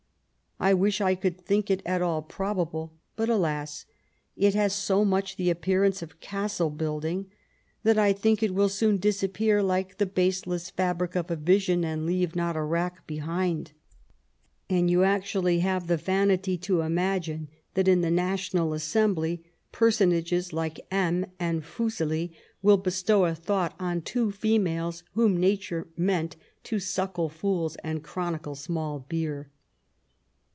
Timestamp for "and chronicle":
27.77-28.53